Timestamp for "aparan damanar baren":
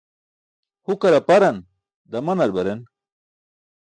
1.17-2.81